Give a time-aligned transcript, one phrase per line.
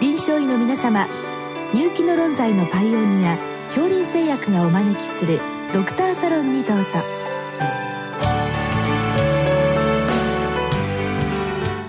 [0.00, 1.06] 臨床医の皆様
[1.74, 3.36] 入気の論剤のパイオニア
[3.66, 5.38] 恐林製薬がお招きする
[5.74, 6.84] ドクターサロンにどうぞ。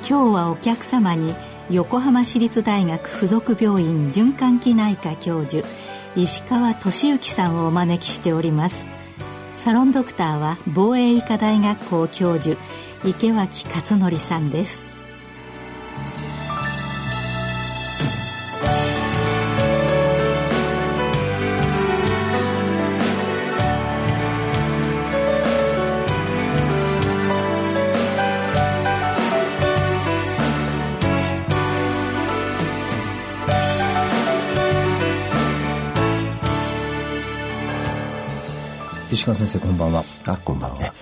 [0.07, 1.33] 今日はお客様に
[1.69, 5.65] 横浜市立大学附属病院循環器内科教授
[6.17, 8.87] 石川俊之さんをお招きしております。
[9.55, 12.59] サロンドクターは防衛医科大学校教授
[13.05, 14.91] 池脇勝則さんです。
[39.11, 40.05] 石川先生こんばんは。
[40.25, 40.93] あこんばんは。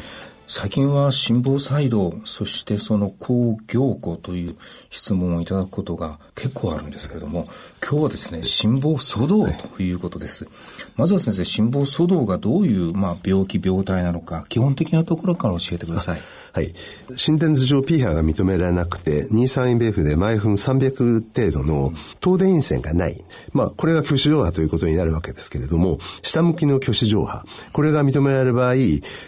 [0.47, 4.55] 最近は心房細動そしてその抗凝固という
[4.89, 7.47] 質問をいただくことが結構あるんですけれども
[7.87, 10.53] 今日はですね心房粗動ということです、はい、
[10.95, 16.19] まずは先生心房粗動がどういう、まあ、病気病態なのか基本的なところから教えてください
[16.53, 16.73] はい。
[17.15, 21.91] 心電図上 P 波が認められなくて、23IBF で毎分300程度の
[22.21, 23.23] 東電陰線がない。
[23.53, 27.45] まあ、これが挙手上波ということになるわけですけれども、下向きの挙手上波。
[27.73, 28.75] これが認められる場合、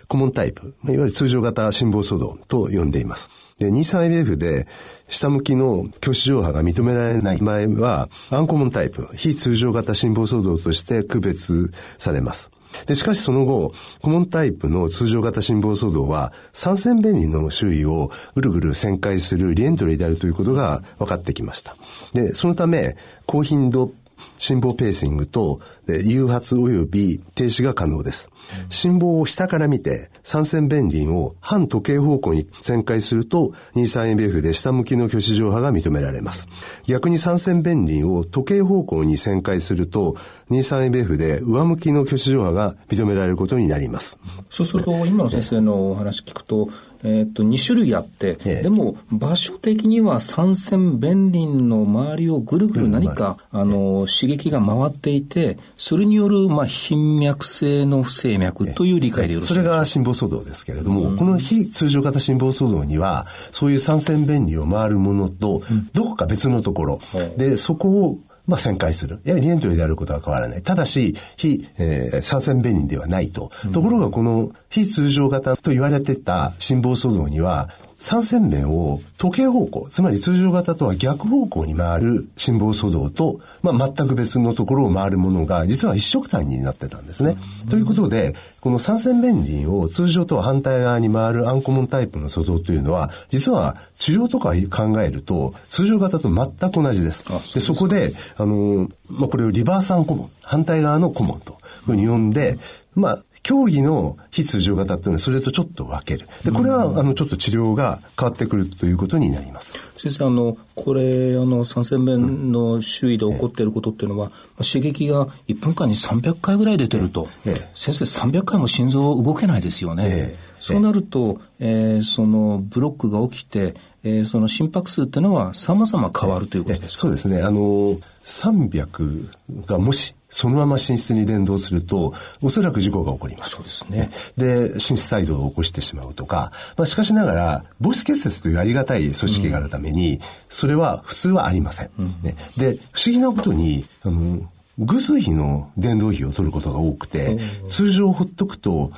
[0.07, 3.29] コモンタイプ、いわゆる通常型心房粗動と呼んでいます。
[3.59, 4.67] で、23IBF で
[5.07, 12.49] 下向きの挙手上波が認められない場合は、アンコモンタイプ、非通常型心房粗動として区別されます。
[12.85, 21.75] で、しかしその後、コモンタイプの通常型心房騒動は、三線便利の周囲をぐるぐる旋回するリエントリーであるということが分かってきました。
[22.13, 23.91] で、そのため、高頻度
[24.37, 28.29] 心房ペーシングと誘発及び停止が可能です。
[28.69, 36.47] 心房を下から見て、三線弁輪を反時計方向に旋回すると、23MF で下向きの挙手上波が認められます。
[36.85, 40.15] 逆に三線弁輪を時計方向に旋回すると、
[40.49, 44.19] 23MF で上向きの挙手上波が認められることになります。
[44.49, 46.69] そうすると、今の先生のお話聞くと、
[47.03, 65.63] えっ、と、2種類あって、ええ、でも場所的には三線弁輪の周りをぐるぐる何か、あの、刺激が回っていて、それによる、まあ、頻脈性の不整脈という理解でよろしいでしょうか、それが心房騒動ですけれども、うん、この非通常型心房騒動には、そういう三線弁輪を回るものと、
[65.93, 69.21] どこか別のところ、うん、で、そこをまあ、旋回する。
[69.23, 70.61] やはりリエントリーであることは変わらない。
[70.61, 73.51] ただし、非、えー、三線弁人ではないと。
[73.71, 77.69] ところが、この非通常型と言われてた心房騒動には、
[78.01, 87.37] 三線面を時計方向、つまり通常型とは逆方向に回る心房粗動と、まあ、全く別のところを回るものが、実は一色単になってたんですね。
[87.69, 97.23] ということで、この三線弁輪を通常とは反対側に回るアンコモンタイプの粗動というのは、実は治療とか考えると、通常型と全く同じです。
[97.53, 102.57] でそこで、あの、まあ、これをリバーサンコモン、反対側のコモンというふうに呼んで、
[102.95, 106.27] まあ、競技の非通常型っていうのはそれとちょっと分ける。
[106.45, 109.73] で、これは、あの、ちょっと治療が変わってくるということになります。
[109.97, 117.27] 先生、あの、これ、あの、三線弁の周囲で起こっていることっていうのは、うん、刺激が1分間に300回ぐらい出てると。
[117.45, 120.35] ええ、先生、300回も心臓動けないですよね。
[120.61, 127.41] え、そうなると、えー、その、ブロックが起きて、えー、その心拍数っていうのは様々変わるということですか、そうですね。
[127.41, 129.27] あの、300
[129.65, 133.51] がもしそのまま寝室に伝導すると、おそらく事故が起こります。
[133.51, 134.09] そうですね。
[134.37, 141.89] で、寝室細動を起こしてしまうとか、まあ、しかしながら、母子結節というありがたい組織があるために、うん、それは普通はありません。
[141.99, 144.49] うん、ね、で、不思議なことに、あの、
[144.79, 147.37] 偶数比の伝導比を取ることが多くて、
[147.69, 148.91] 通常ほっとくと、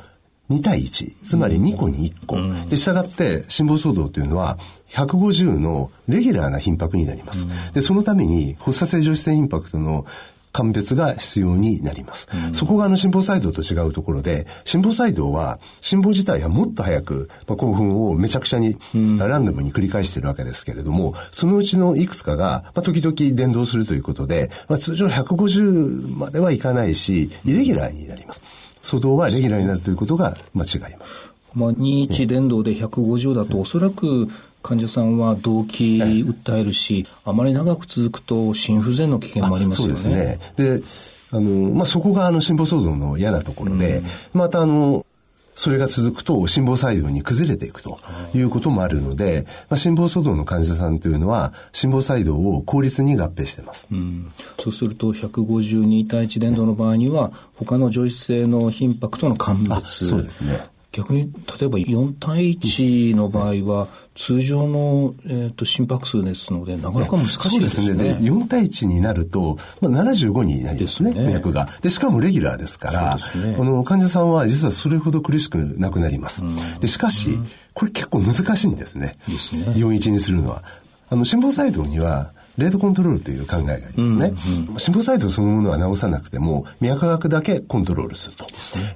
[0.53, 2.37] 2対1、つまり2個に1個。
[2.37, 4.57] うん、で、従って、心房騒動というのは、
[4.91, 7.45] 150のレギュラーな頻拍になります。
[7.45, 10.05] うん、で、そのために、発作性上視線インパクトの
[10.53, 12.27] 鑑別が必要になります。
[12.47, 28.72] うん、そこがあの心房細動と違うところで、心房細動は心房自体はもっと早く、まあ、興奮をめちゃくちゃに、うん、ランダムに繰り返しているわけですけれども、そのうちのいくつかが、まあ、時々伝導するということで、まあ、通常150まではいかないし、イレギュラーになります。
[28.83, 31.33] 粗動はレギュラーになるということが間違います。
[31.55, 34.27] まあ、21伝導で150だと、おそらく
[34.61, 39.93] 患者さんは動悸訴えるし、あまり長く続くと心不全の危険もありますよね。
[39.95, 40.79] そうですね。
[40.79, 40.83] で、
[41.31, 45.05] あの、まあ、そこがあの心房騒動の嫌なところで、うん、またあの、
[45.55, 47.99] それが続くと心房細動に崩れていくと
[48.33, 67.87] いうこともあるので、まあ、心房騒動の患者さんというのは心房細動を効率に合併しています、うん、そうすると152対1伝導の場合には他の上質性の頻拍との鑑別そうですね逆に例えば4対1の場合は、通常の、えーと、心拍数ですのでなかなか難しいですね。
[67.87, 68.29] そうですね。
[68.29, 71.67] 4対1になると、まあ、75になりますね、脈、ね、が。
[71.81, 76.43] で、しかもレギュラーですから、ね、この患者さんは実はそれほど苦しくなくなります。
[76.79, 77.39] でしかし、
[77.73, 79.15] これ結構難しいんですね。
[79.27, 79.63] ですね。
[79.75, 80.63] 41にするのは。
[81.09, 84.33] あの、心房細動には、レートコントロールという考えがありますね。
[84.67, 88.45] うんうん、心房細動そのものは治さなくても、脈拍だけコントロールすると。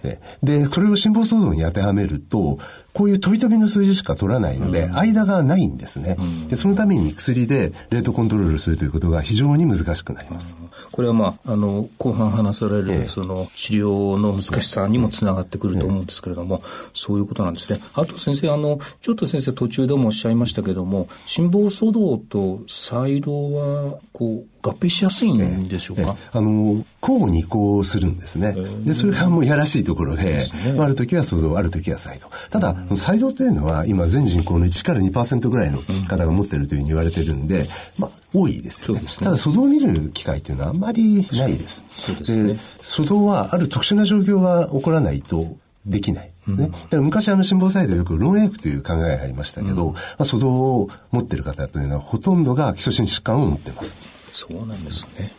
[0.04, 2.60] でで、それを心房騒動に当てはめると、
[2.98, 6.56] こういう飛び飛びの数字しか取らないので、うん、間がないんですね、うん、で。
[6.56, 10.56] そのために薬でレートコントロールするということが非常に難しくなります。
[10.92, 17.80] これはまあ、あの、後半話される、ええ、その治療の難しさにもつながってくると思うんですけれども、え、そういうことなんですね。
[17.94, 23.54] あと先生、あの、ちょっと先生途中でもおっしゃいましたけれども、心房騒動と細動
[23.92, 28.56] は、こう、合併しやすいんでしょうか、あの、交互に移行するんですね。
[28.84, 30.38] で、それがもうやらしいところで、で
[30.74, 32.28] ね、ある時は騒動、ある時は再動。
[32.50, 37.68] ただ、再動というのは今全人口の1から2%ぐらいの方が持っているというふうに言われてるんで、
[37.98, 39.02] まあ、多いですよね。
[39.02, 41.84] ねただ、騒動を見る機会というのはあんまりないです。
[41.90, 42.54] そうですね。
[42.82, 46.32] 騒動はある特殊な状況が起こらないとできない。
[46.48, 46.68] ね。
[46.68, 54.17] だから昔あの心房細動よくロンエイクという考えがありましたけど、うん、まあ、粗動を持っている方というのはほとんどが基礎心疾患を持っています。
[54.38, 55.32] そうなんですね。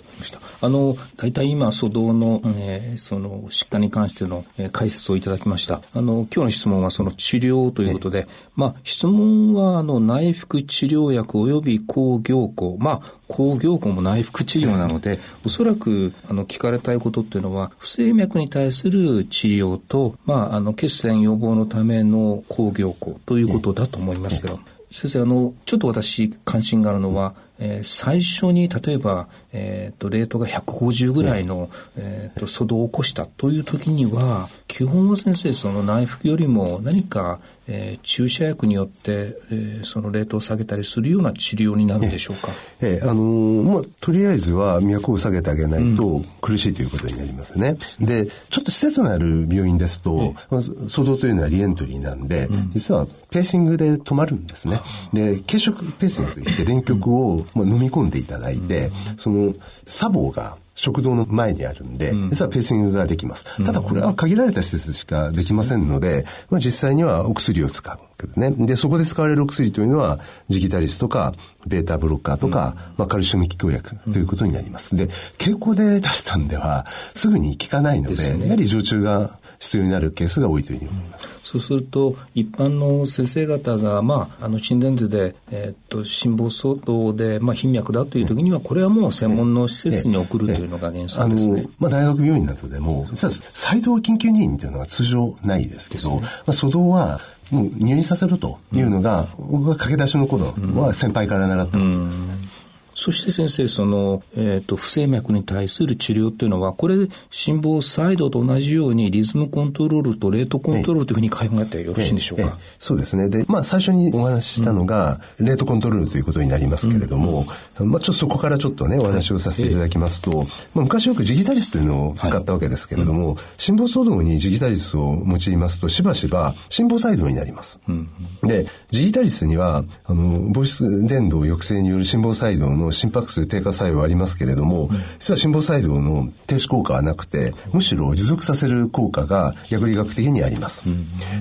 [0.60, 5.82] あの、大体今、粗動の、えー、その、疾患に関しての、えー、解説をいただきました。
[5.94, 12.74] あの、今日の質問はその治療ということで、まあ、質問は、あの、内服治療薬及び抗凝固。
[12.78, 24.58] まあ、抗凝固も内服治療なので、おそらく、あの、聞かれたいことっていうのは、不整脈に対する治療と、まあ、あの、血栓予防のための抗凝固ということだと思いますけど、
[24.90, 42.50] 先生、あの、ちょっと私関心があるのは、えー、最初に例えば、えーと、レートが150ぐらいの、えーと、粗動を起こしたという時には基本は先生その内服よりも何か、えー、注射薬によって、えー、そのレートを下げたりするような治療になるでしょうか、
[42.80, 47.76] ええー、あのー、まあ、とりあえずは脈を下げてあげないと苦しいということになりますね。
[48.00, 50.60] うん、でちょっと施設のある病院ですと、まあ、
[50.90, 54.80] 粗動というのはリエントリーなんで、うん、実はペーシングで止まるんですね。
[55.12, 59.54] で軽食ペーシングといって電極をまあ、飲み込んでいただいて、その、
[59.86, 63.44] 砂防が食堂の前にあるんで、実はペーシングができます。
[63.64, 68.40] ただこれは限られた施設しかできませんので、まあ、実際にはお薬を使う。
[68.40, 68.50] ね。
[68.50, 71.34] で、そこで使われるお薬というのは、ジギタリスとか、
[71.66, 74.94] ベータブロッカーとか、まあ、カルシウム気胸薬ということになります。
[74.96, 81.37] で、経口で出したんでは、すぐに効かないので、ね、やはり常駐が必要になるケースが多いというふうに思います。
[81.48, 91.66] そうすると、一般の先生方が、まあ、あの、心電図で、えー、っと、心房相当で、まあ、頻脈だという時には、これはもう専門の施設に送るというのが原則ですね。
[91.78, 97.18] まあ、大学病院などでも、実は、再動緊急入院というのは通常ないですけど、ね、まあ、初動は、
[97.50, 102.20] もう入院させるというのが、うん、僕が駆け出しの頃は先輩から習ったことです。
[102.20, 102.57] うん
[102.98, 106.96] そして先生、その、えっ、ー、と、不整脈に対する治療っていうのは、これ、
[107.30, 113.28] 心房細動と同じようにリズムコントロールとレートコントロールというふうに考えてよろしいんでしょうか、そうですね。
[113.28, 117.46] で、まあ、最初にお話ししたのが、うん、レートコントロールということになりますけれども、うん、
[117.84, 120.44] まあ、ちょっとそこからちょっとね、お話をさせていただきますと、
[120.74, 127.78] まあ、昔よくジギタリスというのを使ったわけですけれども、はい、心房騒動にジギタリスを用いますと、しばしば心房細動になります。
[127.88, 128.08] うん、
[128.42, 140.84] で、ジギタリスには、あの、防湿伝導抑制による心房細動の心拍数低下化作用はありますけれども、実は心房細動の停止効果はなくて、むしろ持続させる効果が薬理学的にあります。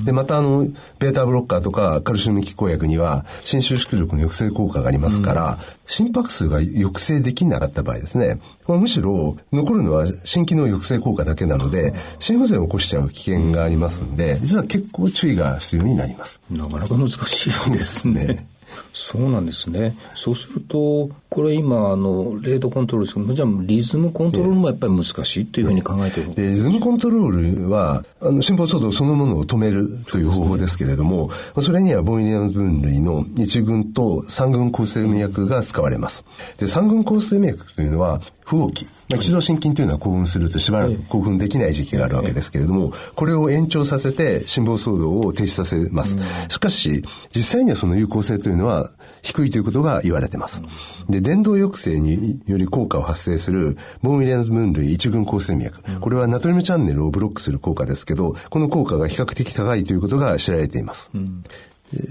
[0.03, 0.67] で、またあの、
[0.99, 16.41] ベータブロッカーとかカルシウム拮抗薬には、心収縮力の抑制効果がありますから、心拍数が抑制できなかった場合ですね、むしろ残るのは心機能抑制効果だけなので、心不全を起こしちゃう危険がありますので、実は結構注意が必要になります。
[16.49, 18.47] なかなか難しいですね。
[18.93, 19.97] そうなんですね。
[20.13, 27.29] そうすると、これ今、あの、レートコントロールですけど、じゃあリズムコントロールもやっぱり難しいというふうに考えてる、でリズムコントロー
[27.63, 36.23] ルは、あの、心房騒動そのものを止めるという方法ですけれども、そ、ね,、それにはボイリアム分類の1群と3群構成脈が使われます。
[36.57, 38.85] で、3群構成脈というのは、不動期。
[39.09, 46.17] まあ、一度心筋というのは興奮するとしばらく興奮できない時期があるわけですけれども、これを延長させて心房騒動を停止させます。
[46.47, 47.03] しかし、
[47.35, 48.89] 実際にはその有効性というのは
[49.21, 50.61] 低いということが言われています。
[51.09, 55.81] で、電動抑制により効果を発生するボーンウィリアムズ分類一群構成脈。
[55.99, 61.11] これはナトリウムチャンネルをブロックする効果ですけど、この効果が比較的高いということが知られています。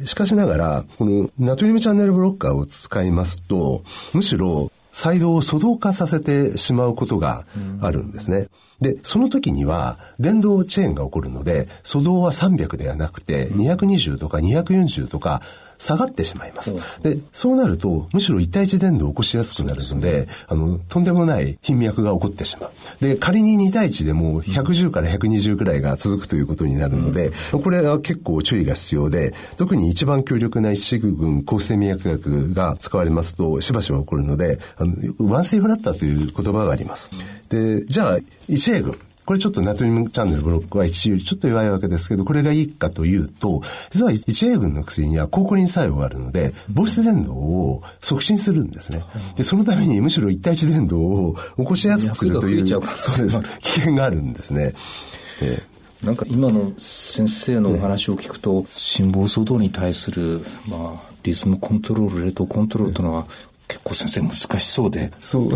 [0.04, 3.82] しかしながら、このナトリウムチャンネルブロッカーを使いますと、
[4.14, 7.44] むしろ細動を粗動化させてしまうことが
[7.82, 8.48] あるんですね。
[8.80, 15.42] で、その時には、電動遅延が起こるので、粗動は300ではなくて、220とか240とか、
[15.78, 16.75] 下がってしまいます。
[17.02, 22.71] で、そうなると、むしろ一対一伝導を起こしやすくなるので、あの、とんでもない頻脈が起こってしまう。
[23.00, 34.95] で、仮に2対1でも110から120くらいが続くということになるので、これは結構注意が必要で、特に一番強力な一式群抗生脈薬が使われますと、しばしば起こるので、あの、
[35.30, 37.11] ワンセイフラッターという言葉があります。
[37.49, 38.18] で、じゃあ、
[38.49, 38.99] 一 A 群。
[39.26, 49.02] これちょっとナトリウムチャンネルブロックは1よりちょっと弱いわけですけど、これがいいかというと、実は 1A 群の薬には抗コリン作用があるので、防止伝導を促進するんですね。
[49.35, 52.83] で、そのためにむしろ1対1伝導を起こしやすくするという、そう
[53.26, 53.40] です。
[53.59, 54.75] 危険があるんですね。
[55.42, 63.26] えー、なんか今の先生のお話を聞くと、心房騒動に対する、まあ、リズムコントロール、レートコントロールというのは、
[63.68, 65.12] 結構先生難しそうで。
[65.20, 65.52] そう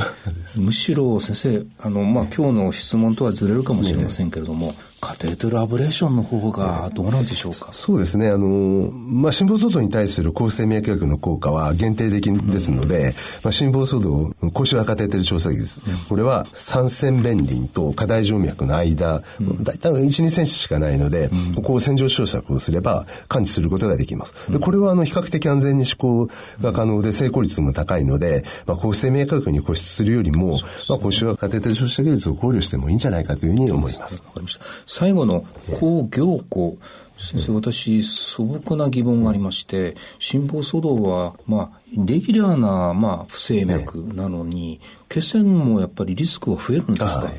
[0.56, 8.28] むしろ先生、あの、まあ、今日の質問とはずれるかもしれませんけれども、カテーテルアブレーションの方がどうなんでしょうか、そうですね。
[8.28, 13.12] あの、まあ、心房騒動に対する抗生脈薬の効果は限定的ですので、うん、ま
[13.48, 15.80] あ、心房騒動、高周波カテーテル調査器です。
[15.86, 24.52] うん、これは三線弁輪と過大静脈の間、うん、大体1、2センチしかないので、ここを洗浄照射をすれば感知することができます。
[24.52, 26.28] でこれはあの、比較的安全に施行
[26.60, 34.16] が可能で成功率も高いので、まあ、抗生脈薬に固執するよりも、まあ、高周波カテーテル照射技術を考慮してもいいんじゃないかというふうに思います。
[34.16, 34.64] わかりました。
[34.92, 35.44] 最後の
[35.78, 36.76] 抗凝固
[37.20, 47.32] 先生、私、素朴な疑問がありまして、心房騒動は、まあ、レギュラーな、まあ、不整脈なのに、血栓もやっぱりリスクは増えるんですか、やっ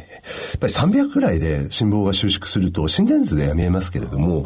[0.60, 4.46] ぱり300くらいで心房が収縮すると、心電図では見えますけれども、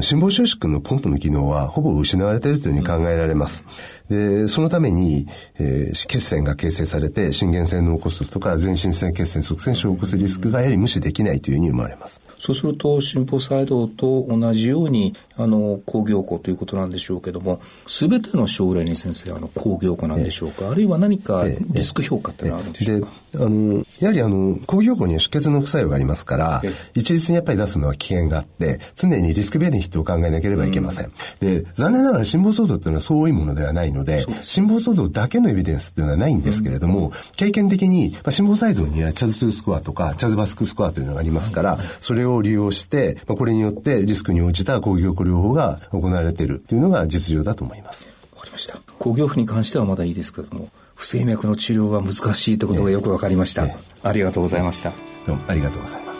[0.00, 3.64] 心房収縮のポンプの機能はほぼ失われているというふうに考えられます。
[4.08, 5.26] で、そのために、
[5.58, 12.25] えー、血栓が形成されて、心原性脳骨とか全身性血栓側栓症を起こすリスクがやはり無視できないというふうに思われます。
[12.38, 23.08] そうすると、心房細動と同じように、あの、工業庫ということなんでしょうけども、すべての症例に先生、あの、工業庫なんでしょうか、あるいは何かリスク評価っていうのはあるんでしょうか？
[23.32, 26.62] で、あの、やはりあの、工業庫には出血の副作用がありますから、
[26.94, 31.12] 一律にやっぱり出すのは危険があって、常にリスクベネフィットを考えなければいけません。
[31.40, 48.06] で、残念ながら心房騒動っていうのはそう多いものではないので、心房騒動だけのエビデンスっていうのはないんですけれども、経験的に、まあ、心房細動にはチャズ2スコアとか、チャズバスクスコアというのがありますから、それを利用して、まあ、これによってリスクに応じた工業療法が行われているというのが実情だと思います。
[48.34, 48.78] わかりました。
[48.98, 53.66] 工業府に関してはまだいいですけれども、不整脈の治療は難しいということがよくわかりました、
[54.02, 54.92] ありがとうございました。
[55.26, 56.16] どうもありがとうございます。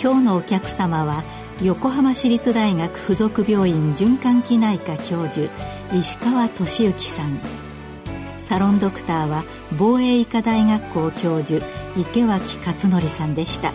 [0.00, 1.24] 今日のお客様は
[1.62, 5.48] 横浜市立大学附属病院循環器内科教授
[5.92, 7.38] 石川俊之さん。
[8.36, 9.44] サロンドクターは
[9.78, 11.64] 防衛医科大学校教授
[11.96, 13.72] 池脇勝則さんでした。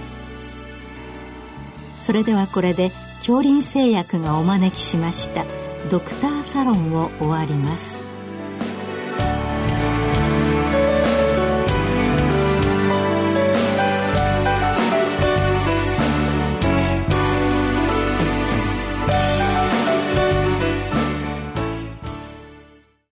[1.96, 5.46] それではこれで恐林製薬がお招きしました
[5.90, 8.09] ドクターサロンを終わります。